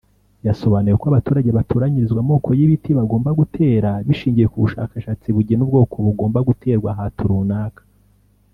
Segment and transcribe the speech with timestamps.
[0.47, 6.87] yasobanuye ko abaturage batoranyirizwa amoko y’ibiti bagomba gutera bishingiye ku bushakashatsi bugena ubwoko bugomba guterwa
[6.95, 7.81] ahatu runaka